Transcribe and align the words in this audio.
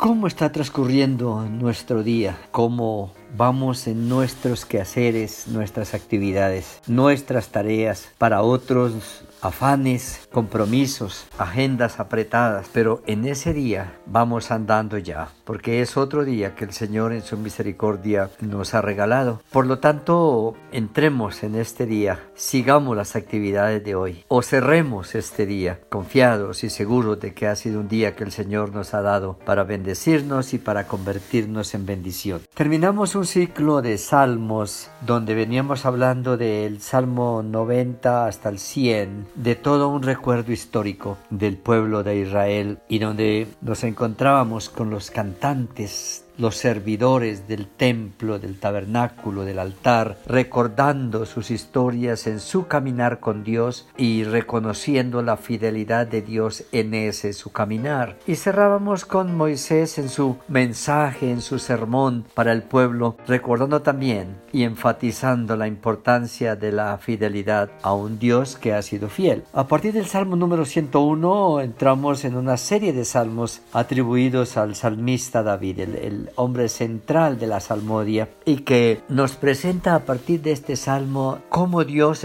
¿Cómo 0.00 0.26
está 0.28 0.50
transcurriendo 0.50 1.44
nuestro 1.44 2.02
día? 2.02 2.38
¿Cómo 2.52 3.12
vamos 3.36 3.86
en 3.86 4.08
nuestros 4.08 4.64
quehaceres, 4.64 5.46
nuestras 5.48 5.92
actividades, 5.92 6.80
nuestras 6.86 7.48
tareas? 7.48 8.08
Para 8.16 8.40
otros 8.40 9.24
afanes, 9.42 10.28
compromisos, 10.32 11.26
agendas 11.38 12.00
apretadas, 12.00 12.68
pero 12.72 13.02
en 13.06 13.24
ese 13.26 13.52
día 13.52 13.94
vamos 14.06 14.50
andando 14.50 14.98
ya, 14.98 15.28
porque 15.44 15.80
es 15.80 15.96
otro 15.96 16.24
día 16.24 16.54
que 16.54 16.64
el 16.64 16.72
Señor 16.72 17.12
en 17.12 17.22
su 17.22 17.36
misericordia 17.36 18.30
nos 18.40 18.74
ha 18.74 18.82
regalado. 18.82 19.40
Por 19.50 19.66
lo 19.66 19.78
tanto, 19.78 20.54
entremos 20.72 21.42
en 21.42 21.54
este 21.54 21.86
día, 21.86 22.20
sigamos 22.34 22.96
las 22.96 23.16
actividades 23.16 23.82
de 23.84 23.94
hoy 23.94 24.24
o 24.28 24.42
cerremos 24.42 25.14
este 25.14 25.46
día 25.46 25.80
confiados 25.88 26.64
y 26.64 26.70
seguros 26.70 27.20
de 27.20 27.34
que 27.34 27.46
ha 27.46 27.56
sido 27.56 27.80
un 27.80 27.88
día 27.88 28.14
que 28.14 28.24
el 28.24 28.32
Señor 28.32 28.72
nos 28.72 28.94
ha 28.94 29.02
dado 29.02 29.38
para 29.44 29.64
bendecirnos 29.64 30.54
y 30.54 30.58
para 30.58 30.86
convertirnos 30.86 31.74
en 31.74 31.86
bendición. 31.86 32.42
Terminamos 32.54 33.14
un 33.14 33.26
ciclo 33.26 33.82
de 33.82 33.98
salmos 33.98 34.90
donde 35.06 35.34
veníamos 35.34 35.86
hablando 35.86 36.36
del 36.36 36.80
Salmo 36.80 37.42
90 37.42 38.26
hasta 38.26 38.48
el 38.48 38.58
100 38.58 39.29
de 39.34 39.54
todo 39.54 39.88
un 39.88 40.02
recuerdo 40.02 40.52
histórico 40.52 41.18
del 41.30 41.56
pueblo 41.56 42.02
de 42.02 42.16
Israel 42.16 42.78
y 42.88 42.98
donde 42.98 43.48
nos 43.60 43.84
encontrábamos 43.84 44.68
con 44.68 44.90
los 44.90 45.10
cantantes 45.10 46.24
los 46.40 46.56
servidores 46.56 47.46
del 47.46 47.66
templo, 47.66 48.38
del 48.38 48.58
tabernáculo, 48.58 49.44
del 49.44 49.58
altar, 49.58 50.16
recordando 50.26 51.26
sus 51.26 51.50
historias 51.50 52.26
en 52.26 52.40
su 52.40 52.66
caminar 52.66 53.20
con 53.20 53.44
Dios 53.44 53.88
y 53.96 54.24
reconociendo 54.24 55.22
la 55.22 55.36
fidelidad 55.36 56.06
de 56.06 56.22
Dios 56.22 56.64
en 56.72 56.94
ese 56.94 57.32
su 57.32 57.52
caminar. 57.52 58.18
Y 58.26 58.36
cerrábamos 58.36 59.04
con 59.04 59.36
Moisés 59.36 59.98
en 59.98 60.08
su 60.08 60.38
mensaje, 60.48 61.30
en 61.30 61.42
su 61.42 61.58
sermón 61.58 62.24
para 62.34 62.52
el 62.52 62.62
pueblo, 62.62 63.16
recordando 63.26 63.82
también 63.82 64.36
y 64.52 64.64
enfatizando 64.64 65.56
la 65.56 65.66
importancia 65.66 66.56
de 66.56 66.72
la 66.72 66.98
fidelidad 66.98 67.70
a 67.82 67.92
un 67.92 68.18
Dios 68.18 68.56
que 68.56 68.72
ha 68.72 68.82
sido 68.82 69.08
fiel. 69.08 69.44
A 69.52 69.66
partir 69.66 69.92
del 69.92 70.06
Salmo 70.06 70.36
número 70.36 70.64
101 70.64 71.60
entramos 71.60 72.24
en 72.24 72.36
una 72.36 72.56
serie 72.56 72.92
de 72.92 73.04
salmos 73.04 73.60
atribuidos 73.72 74.56
al 74.56 74.74
salmista 74.74 75.42
David, 75.42 75.80
el, 75.80 76.29
hombre 76.36 76.68
central 76.68 77.38
de 77.38 77.46
la 77.46 77.60
salmodia, 77.60 78.28
y 78.44 78.58
que 78.58 79.00
nos 79.08 79.36
presenta 79.36 79.94
a 79.94 80.00
partir 80.00 80.42
de 80.42 80.52
este 80.52 80.76
salmo 80.76 81.38
cómo 81.48 81.84
Dios 81.84 82.24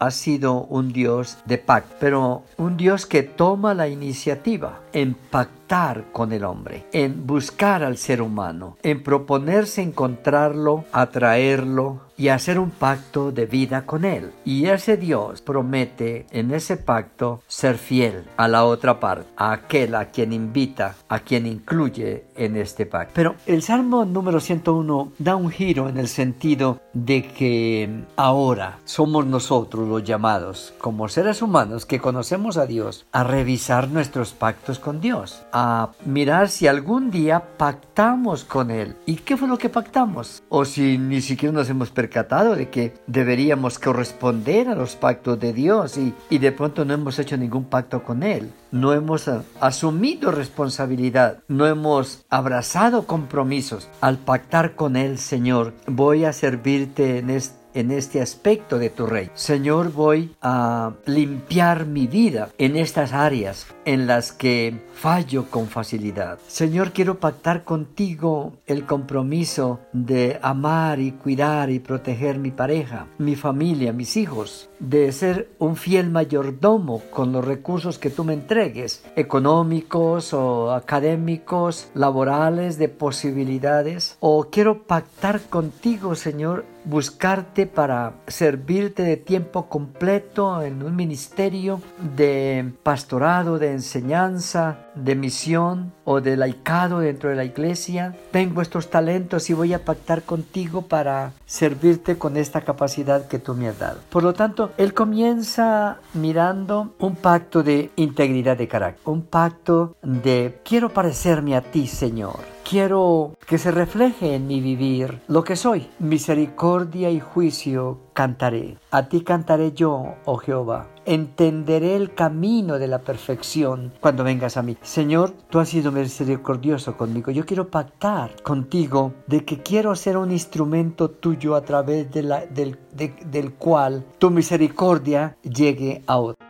ha 0.00 0.10
sido 0.10 0.62
un 0.62 0.92
Dios 0.92 1.38
de 1.44 1.58
pacto, 1.58 1.96
pero 1.98 2.42
un 2.56 2.76
Dios 2.76 3.06
que 3.06 3.22
toma 3.24 3.74
la 3.74 3.88
iniciativa 3.88 4.80
en 4.92 5.14
pactar 5.14 6.12
con 6.12 6.32
el 6.32 6.44
hombre, 6.44 6.86
en 6.92 7.26
buscar 7.26 7.82
al 7.82 7.96
ser 7.96 8.22
humano, 8.22 8.76
en 8.82 9.02
proponerse 9.02 9.82
encontrarlo, 9.82 10.84
atraerlo, 10.92 12.07
y 12.18 12.28
hacer 12.28 12.58
un 12.58 12.70
pacto 12.70 13.30
de 13.30 13.46
vida 13.46 13.86
con 13.86 14.04
Él. 14.04 14.32
Y 14.44 14.66
ese 14.66 14.96
Dios 14.96 15.40
promete 15.40 16.26
en 16.32 16.52
ese 16.52 16.76
pacto 16.76 17.42
ser 17.46 17.78
fiel 17.78 18.24
a 18.36 18.48
la 18.48 18.64
otra 18.64 18.98
parte, 18.98 19.30
a 19.36 19.52
aquel 19.52 19.94
a 19.94 20.06
quien 20.06 20.32
invita, 20.32 20.96
a 21.08 21.20
quien 21.20 21.46
incluye 21.46 22.24
en 22.34 22.56
este 22.56 22.86
pacto. 22.86 23.12
Pero 23.14 23.36
el 23.46 23.62
Salmo 23.62 24.04
número 24.04 24.40
101 24.40 25.12
da 25.18 25.36
un 25.36 25.50
giro 25.50 25.88
en 25.88 25.96
el 25.96 26.08
sentido 26.08 26.80
de 26.92 27.22
que 27.22 28.02
ahora 28.16 28.80
somos 28.84 29.24
nosotros 29.24 29.86
los 29.86 30.02
llamados, 30.02 30.74
como 30.78 31.08
seres 31.08 31.40
humanos 31.40 31.86
que 31.86 32.00
conocemos 32.00 32.56
a 32.56 32.66
Dios, 32.66 33.06
a 33.12 33.22
revisar 33.22 33.88
nuestros 33.88 34.32
pactos 34.32 34.80
con 34.80 35.00
Dios, 35.00 35.44
a 35.52 35.90
mirar 36.04 36.48
si 36.48 36.66
algún 36.66 37.12
día 37.12 37.56
pactamos 37.56 38.42
con 38.42 38.72
Él. 38.72 38.96
¿Y 39.06 39.16
qué 39.16 39.36
fue 39.36 39.46
lo 39.46 39.58
que 39.58 39.68
pactamos? 39.68 40.42
O 40.48 40.64
si 40.64 40.98
ni 40.98 41.20
siquiera 41.20 41.52
nos 41.52 41.70
hemos 41.70 41.90
percatado 41.90 42.07
de 42.08 42.68
que 42.68 42.94
deberíamos 43.06 43.78
corresponder 43.78 44.68
a 44.68 44.74
los 44.74 44.96
pactos 44.96 45.38
de 45.38 45.52
Dios 45.52 45.96
y, 45.98 46.14
y 46.30 46.38
de 46.38 46.52
pronto 46.52 46.84
no 46.84 46.94
hemos 46.94 47.18
hecho 47.18 47.36
ningún 47.36 47.64
pacto 47.64 48.02
con 48.02 48.22
Él. 48.22 48.52
No 48.70 48.92
hemos 48.92 49.28
eh, 49.28 49.40
asumido 49.60 50.30
responsabilidad, 50.30 51.38
no 51.48 51.66
hemos 51.66 52.24
abrazado 52.28 53.06
compromisos. 53.06 53.88
Al 54.00 54.18
pactar 54.18 54.74
con 54.74 54.96
Él, 54.96 55.18
Señor, 55.18 55.72
voy 55.86 56.24
a 56.24 56.32
servirte 56.32 57.18
en 57.18 57.30
este 57.30 57.57
en 57.74 57.90
este 57.90 58.20
aspecto 58.20 58.78
de 58.78 58.90
tu 58.90 59.06
rey. 59.06 59.30
Señor, 59.34 59.92
voy 59.92 60.34
a 60.42 60.92
limpiar 61.06 61.86
mi 61.86 62.06
vida 62.06 62.50
en 62.58 62.76
estas 62.76 63.12
áreas 63.12 63.66
en 63.84 64.06
las 64.06 64.32
que 64.32 64.80
fallo 64.92 65.46
con 65.50 65.66
facilidad. 65.66 66.38
Señor, 66.46 66.92
quiero 66.92 67.20
pactar 67.20 67.64
contigo 67.64 68.54
el 68.66 68.84
compromiso 68.84 69.80
de 69.92 70.38
amar 70.42 70.98
y 70.98 71.12
cuidar 71.12 71.70
y 71.70 71.78
proteger 71.78 72.38
mi 72.38 72.50
pareja, 72.50 73.06
mi 73.18 73.36
familia, 73.36 73.92
mis 73.92 74.16
hijos, 74.16 74.68
de 74.80 75.12
ser 75.12 75.50
un 75.58 75.76
fiel 75.76 76.10
mayordomo 76.10 77.02
con 77.10 77.32
los 77.32 77.44
recursos 77.44 77.98
que 77.98 78.10
tú 78.10 78.24
me 78.24 78.34
entregues, 78.34 79.04
económicos 79.16 80.34
o 80.34 80.72
académicos, 80.72 81.88
laborales, 81.94 82.78
de 82.78 82.88
posibilidades. 82.88 84.16
O 84.20 84.48
quiero 84.50 84.82
pactar 84.82 85.40
contigo, 85.42 86.14
Señor, 86.14 86.64
buscarte 86.88 87.66
para 87.66 88.14
servirte 88.26 89.02
de 89.02 89.18
tiempo 89.18 89.68
completo 89.68 90.62
en 90.62 90.82
un 90.82 90.96
ministerio 90.96 91.82
de 92.16 92.72
pastorado, 92.82 93.58
de 93.58 93.72
enseñanza, 93.72 94.87
de 95.04 95.14
misión 95.14 95.92
o 96.04 96.20
de 96.20 96.36
laicado 96.36 97.00
dentro 97.00 97.30
de 97.30 97.36
la 97.36 97.44
iglesia. 97.44 98.14
Tengo 98.30 98.62
estos 98.62 98.90
talentos 98.90 99.48
y 99.50 99.54
voy 99.54 99.72
a 99.72 99.84
pactar 99.84 100.22
contigo 100.22 100.82
para 100.82 101.32
servirte 101.46 102.18
con 102.18 102.36
esta 102.36 102.62
capacidad 102.62 103.28
que 103.28 103.38
tú 103.38 103.54
me 103.54 103.68
has 103.68 103.78
dado. 103.78 104.00
Por 104.10 104.22
lo 104.22 104.34
tanto, 104.34 104.72
él 104.76 104.94
comienza 104.94 105.98
mirando 106.14 106.94
un 106.98 107.16
pacto 107.16 107.62
de 107.62 107.90
integridad 107.96 108.56
de 108.56 108.68
carácter, 108.68 109.02
un 109.06 109.22
pacto 109.22 109.96
de 110.02 110.60
quiero 110.64 110.90
parecerme 110.90 111.56
a 111.56 111.62
ti, 111.62 111.86
Señor. 111.86 112.58
Quiero 112.68 113.34
que 113.46 113.56
se 113.56 113.70
refleje 113.70 114.34
en 114.34 114.46
mi 114.46 114.60
vivir 114.60 115.20
lo 115.26 115.42
que 115.42 115.56
soy. 115.56 115.88
Misericordia 116.00 117.10
y 117.10 117.18
juicio 117.18 117.98
cantaré. 118.18 118.76
A 118.90 119.08
ti 119.08 119.20
cantaré 119.20 119.70
yo, 119.70 120.16
oh 120.24 120.38
Jehová. 120.38 120.88
Entenderé 121.06 121.94
el 121.94 122.14
camino 122.14 122.80
de 122.80 122.88
la 122.88 122.98
perfección 122.98 123.92
cuando 124.00 124.24
vengas 124.24 124.56
a 124.56 124.62
mí. 124.62 124.76
Señor, 124.82 125.34
tú 125.50 125.60
has 125.60 125.68
sido 125.68 125.92
misericordioso 125.92 126.96
conmigo. 126.96 127.30
Yo 127.30 127.46
quiero 127.46 127.68
pactar 127.68 128.42
contigo 128.42 129.12
de 129.28 129.44
que 129.44 129.62
quiero 129.62 129.94
ser 129.94 130.16
un 130.16 130.32
instrumento 130.32 131.10
tuyo 131.10 131.54
a 131.54 131.60
través 131.60 132.10
del, 132.10 132.76
del 132.92 133.52
cual 133.52 134.04
tu 134.18 134.30
misericordia 134.30 135.36
llegue 135.44 136.02
a 136.08 136.16
otro. 136.16 136.44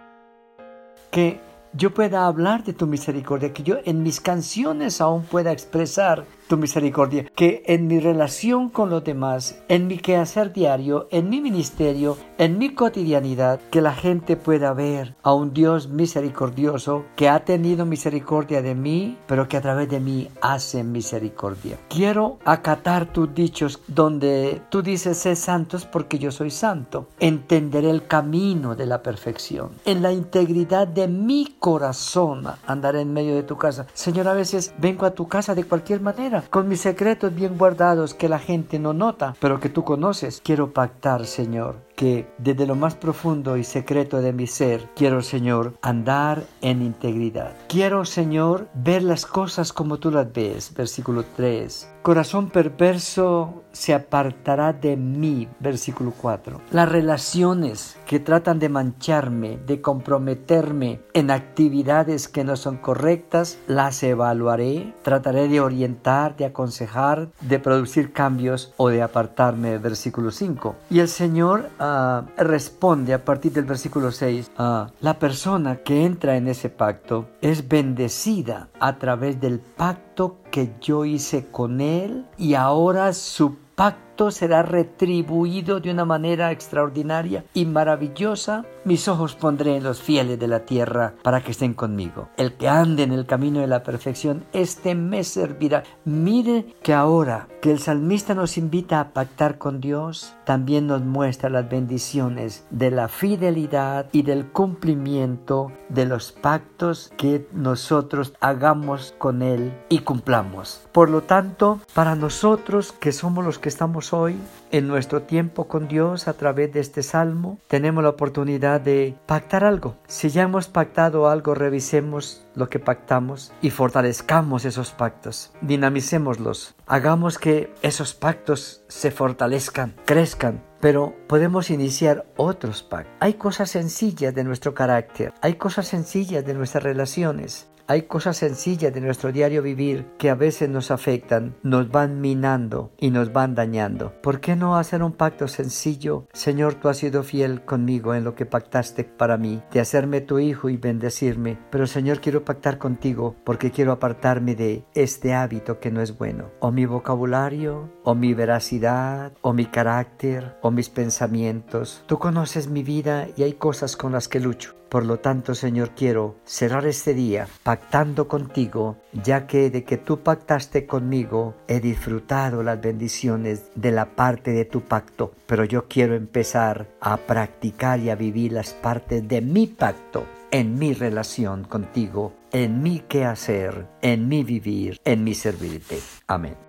Que 1.10 1.38
yo 1.74 1.92
pueda 1.92 2.26
hablar 2.26 2.64
de 2.64 2.72
tu 2.72 2.86
misericordia, 2.86 3.52
que 3.52 3.62
yo 3.62 3.76
en 3.84 4.02
mis 4.02 4.22
canciones 4.22 5.02
aún 5.02 5.24
pueda 5.24 5.52
expresar 5.52 6.24
tu 6.48 6.56
misericordia, 6.56 7.26
que 7.36 7.62
en 7.66 7.86
mi 7.86 8.00
relación 8.00 8.70
con 8.70 8.91
los 8.91 9.04
demás, 9.04 9.60
en 9.69 9.86
mi 9.86 9.98
quehacer 9.98 10.53
diario, 10.53 11.06
en 11.10 11.28
mi 11.28 11.41
ministerio, 11.41 12.16
en 12.38 12.59
mi 12.59 12.75
cotidianidad, 12.75 13.60
que 13.70 13.81
la 13.81 13.94
gente 13.94 14.36
pueda 14.36 14.72
ver 14.72 15.14
a 15.22 15.32
un 15.34 15.53
Dios 15.53 15.88
misericordioso 15.88 17.04
que 17.14 17.28
ha 17.28 17.44
tenido 17.44 17.84
misericordia 17.84 18.62
de 18.62 18.75
mí, 18.75 19.19
pero 19.26 19.47
que 19.48 19.56
a 19.56 19.60
través 19.60 19.88
de 19.88 20.00
mí 20.00 20.28
hace 20.41 20.82
misericordia. 20.82 21.78
Quiero 21.88 22.38
acatar 22.44 23.12
tus 23.12 23.34
dichos 23.34 23.81
donde 23.87 24.62
tú 24.70 24.82
dices, 24.82 25.19
sé 25.19 25.37
santos 25.37 25.84
porque 25.84 26.19
yo 26.19 26.31
soy 26.31 26.50
santo. 26.50 27.08
Entenderé 27.20 27.91
el 27.91 28.06
camino 28.06 28.75
de 28.75 28.87
la 28.87 29.03
perfección. 29.03 29.70
En 29.84 30.03
la 30.03 30.12
integridad 30.12 30.88
de 30.88 31.08
mi 31.08 31.56
corazón 31.58 32.47
andaré 32.66 33.03
en 33.03 33.12
medio 33.12 33.34
de 33.34 33.42
tu 33.42 33.56
casa. 33.58 33.87
Señor, 33.92 34.28
a 34.28 34.34
veces 34.34 34.72
vengo 34.78 35.04
a 35.04 35.10
tu 35.10 35.28
casa 35.28 35.54
de 35.54 35.64
cualquier 35.64 36.00
manera 36.00 36.38
con 36.49 36.69
mis 36.69 36.81
secretos 36.81 37.35
bien 37.35 37.58
guardados 37.58 38.14
que 38.14 38.29
la 38.29 38.38
gente 38.38 38.79
no 38.79 38.93
nota, 38.93 39.35
pero 39.40 39.61
que 39.61 39.69
tú 39.69 39.85
conoces. 39.85 40.40
Quiero 40.44 40.73
pactar, 40.73 41.26
Señor, 41.26 41.76
que 41.96 42.29
desde 42.38 42.67
lo 42.67 42.75
más 42.75 42.94
profundo 42.94 43.56
y 43.56 43.64
secreto 43.64 44.20
de 44.20 44.32
mi 44.32 44.46
ser, 44.46 44.88
quiero, 44.94 45.23
Señor, 45.23 45.75
andar 45.82 46.44
en 46.61 46.82
integridad. 46.82 47.55
Quiero, 47.69 48.05
Señor, 48.05 48.69
ver 48.75 49.02
las 49.02 49.26
cosas 49.26 49.73
como 49.73 49.99
tú 49.99 50.11
las 50.11 50.32
ves. 50.32 50.73
Versículo 50.75 51.25
3. 51.37 51.88
Corazón 52.08 52.49
perverso 52.49 53.64
se 53.70 53.93
apartará 53.93 54.72
de 54.72 54.96
mí. 54.96 55.46
Versículo 55.60 56.14
4. 56.19 56.58
Las 56.70 56.88
relaciones 56.88 57.99
que 58.06 58.19
tratan 58.19 58.58
de 58.58 58.70
mancharme, 58.70 59.58
de 59.66 59.82
comprometerme 59.82 61.02
en 61.12 61.31
actividades 61.31 62.26
que 62.26 62.44
no 62.44 62.56
son 62.56 62.78
correctas, 62.78 63.58
las 63.66 64.02
evaluaré. 64.02 64.94
Trataré 65.02 65.49
de 65.49 65.60
orientar, 65.60 66.34
de 66.34 66.46
aconsejar, 66.46 67.28
de 67.43 67.58
producir 67.58 68.14
cambios 68.14 68.72
o 68.78 68.88
de 68.88 69.02
apartarme. 69.02 69.76
Versículo 69.76 70.31
5. 70.31 70.76
Y 70.88 71.00
el 71.00 71.08
Señor 71.08 71.69
Ah, 71.78 72.25
responde 72.38 73.12
a 73.12 73.22
partir 73.22 73.52
del 73.52 73.64
versículo 73.64 74.12
6, 74.12 74.50
a 74.56 74.90
la 75.00 75.19
persona 75.19 75.76
que 75.76 76.06
entra 76.06 76.38
en 76.38 76.49
ese 76.49 76.70
pacto 76.70 77.28
es 77.43 77.69
bendecida 77.69 78.69
a 78.81 78.99
través 78.99 79.40
del 79.40 79.60
pacto 79.60 80.07
que 80.50 80.75
yo 80.81 81.05
hice 81.05 81.47
con 81.50 81.81
Él 81.81 82.26
y 82.37 82.55
ahora 82.55 83.12
su 83.12 83.56
pacto 83.75 84.07
será 84.31 84.62
retribuido 84.62 85.81
de 85.81 85.91
una 85.91 86.05
manera 86.05 86.50
extraordinaria 86.50 87.44
y 87.55 87.65
maravillosa. 87.65 88.65
Mis 88.85 89.06
ojos 89.09 89.35
pondré 89.35 89.76
en 89.76 89.85
los 89.85 90.03
fieles 90.03 90.38
de 90.38 90.49
la 90.49 90.61
tierra 90.61 91.15
para 91.23 91.41
que 91.41 91.53
estén 91.53 91.75
conmigo. 91.75 92.29
El 92.37 92.55
que 92.55 92.69
ande 92.69 93.05
en 93.05 93.12
el 93.12 93.26
camino 93.26 93.61
de 93.61 93.67
la 93.67 93.82
perfección, 93.82 94.44
este 94.53 94.94
me 94.94 95.25
servirá. 95.25 95.85
Mire 96.05 96.75
que 96.82 96.94
ahora 96.94 97.49
que 97.62 97.70
el 97.70 97.79
salmista 97.79 98.35
nos 98.35 98.59
invita 98.59 99.00
a 99.00 99.11
pactar 99.11 99.59
con 99.59 99.81
Dios, 99.81 100.35
también 100.44 100.87
nos 100.87 101.03
muestra 101.03 101.50
las 101.50 101.69
bendiciones 101.69 102.65
de 102.70 102.91
la 102.91 103.09
fidelidad 103.09 104.06
y 104.12 104.23
del 104.23 104.47
cumplimiento 104.47 105.73
de 105.88 106.06
los 106.06 106.32
pactos 106.32 107.12
que 107.17 107.47
nosotros 107.53 108.32
hagamos 108.41 109.15
con 109.19 109.43
Él 109.43 109.73
y 109.88 110.00
cumplamos. 110.00 110.87
Por 110.93 111.11
lo 111.11 111.23
tanto, 111.23 111.81
para 111.94 112.15
nosotros 112.15 112.93
que 112.93 113.12
somos 113.12 113.44
los 113.44 113.59
que 113.59 113.69
estamos 113.69 114.07
hoy 114.12 114.37
en 114.70 114.87
nuestro 114.88 115.22
tiempo 115.22 115.69
con 115.69 115.88
Dios 115.88 116.28
a 116.28 116.34
través 116.34 116.72
de 116.72 116.81
este 116.81 117.02
salmo, 117.02 117.58
tenemos 117.69 118.02
la 118.02 118.10
oportunidad 118.10 118.81
de 118.81 119.14
pactar 119.26 119.64
algo. 119.64 119.96
Si 120.06 120.28
ya 120.31 120.43
hemos 120.43 120.69
pactado 120.69 121.28
algo, 121.28 121.55
revisemos 121.55 122.46
lo 122.55 122.69
que 122.69 122.78
pactamos 122.78 123.52
y 123.62 123.70
fortalezcamos 123.70 124.64
esos 124.64 124.90
pactos, 124.90 125.52
dinamicémoslos, 125.60 126.75
hagamos 126.87 127.38
que 127.38 127.72
esos 127.82 128.14
pactos 128.14 128.82
se 128.88 129.10
fortalezcan, 129.10 129.94
crezcan, 130.05 130.62
pero 130.81 131.14
podemos 131.26 131.70
iniciar 131.70 132.26
otros 132.37 132.82
pactos. 132.82 133.14
Hay 133.20 133.34
cosas 133.34 133.70
sencillas 133.70 134.34
de 134.34 134.44
nuestro 134.44 134.75
carácter, 134.75 135.32
hay 135.40 135.55
cosas 135.55 135.87
sencillas 135.88 136.44
de 136.44 136.55
nuestras 136.55 136.82
relaciones, 136.82 137.69
hay 137.90 138.02
cosas 138.02 138.37
sencillas 138.37 138.93
de 138.93 139.00
nuestro 139.00 139.32
diario 139.32 139.62
vivir 139.62 140.06
que 140.19 140.29
a 140.29 140.35
veces 140.35 140.69
nos 140.69 140.90
afectan, 140.90 141.56
nos 141.62 141.90
van 141.90 142.20
minando 142.20 142.93
y 142.99 143.11
nos 143.11 143.32
van 143.32 143.55
dañando. 143.55 144.12
¿Por 144.23 144.40
qué 144.40 144.56
no 144.56 144.76
hacer 144.76 145.02
un 145.02 145.12
pacto 145.12 145.49
sencillo? 145.49 146.26
Señor, 146.35 146.75
tú 146.75 146.90
has 146.90 146.99
sido 146.99 147.23
fiel 147.23 147.64
conmigo 147.64 148.14
en 148.14 148.25
lo 148.25 148.35
que 148.35 148.44
pactaste 148.44 149.05
para 149.05 149.38
mí, 149.38 149.62
de 149.73 149.81
hacerme 149.81 150.20
tu 150.20 150.38
hijo 150.38 150.69
y 150.69 150.76
bendecirme. 150.76 151.58
Pero 151.70 151.87
Señor, 151.87 152.20
quiero 152.20 152.44
pactar 152.44 152.76
contigo 152.76 153.37
porque 153.43 153.70
quiero 153.70 153.93
apartarme 153.93 154.55
de 154.55 154.84
este 154.94 155.32
hábito 155.32 155.81
que 155.81 155.91
no 155.91 156.02
es 156.02 156.19
bueno. 156.19 156.50
O 156.61 156.70
mi 156.70 156.84
vocabulario, 156.84 157.91
o 158.08 158.14
mi 158.14 158.32
veracidad, 158.32 159.32
o 159.43 159.52
mi 159.52 159.66
carácter, 159.66 160.56
o 160.62 160.70
mis 160.70 160.88
pensamientos. 160.88 162.02
Tú 162.06 162.19
conoces 162.19 162.66
mi 162.66 162.82
vida 162.82 163.28
y 163.37 163.43
hay 163.43 163.52
cosas 163.52 163.99
con 163.99 164.12
las 164.12 164.28
que 164.28 164.40
lucho. 164.40 164.75
Por 164.88 165.05
lo 165.05 165.19
tanto, 165.19 165.55
Señor, 165.55 165.90
quiero 165.90 166.37
cerrar 166.46 166.87
este 166.87 167.12
día 167.12 167.46
pactando 167.62 168.26
contigo, 168.26 168.96
ya 169.12 169.46
que 169.46 169.69
de 169.69 169.84
que 169.84 169.99
tú 169.99 170.20
pactaste 170.20 170.87
conmigo 170.87 171.55
he 171.69 171.81
disfrutado 171.81 172.62
las 172.62 172.81
bendiciones 172.81 173.70
de 173.75 173.93
la 173.93 174.06
parte 174.16 174.52
de 174.52 174.64
tu 174.64 174.81
pacto, 174.81 175.34
pero 175.46 175.64
yo 175.64 175.87
quiero 175.87 176.14
empezar 176.14 176.88
a 177.02 177.19
practicar 177.19 178.00
y 178.00 178.08
a 178.08 178.14
vivir 178.14 178.52
las 178.52 178.72
partes 178.72 179.28
de 179.28 179.43
mi 179.43 179.66
pacto 179.66 180.25
en 180.50 180.78
mi 180.78 180.94
relación 180.94 181.64
contigo, 181.64 182.32
en 182.52 182.82
mi 182.82 183.00
quehacer, 183.00 183.87
en 184.00 184.28
mi 184.28 184.44
vivir, 184.44 184.99
en 185.05 185.25
mi 185.25 185.34
servirte. 185.34 185.99
Amén. 186.26 186.68